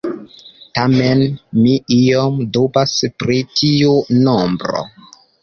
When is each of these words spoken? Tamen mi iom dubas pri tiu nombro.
Tamen 0.77 1.19
mi 1.57 1.73
iom 1.97 2.39
dubas 2.57 2.97
pri 3.21 3.39
tiu 3.61 3.93
nombro. 4.25 4.83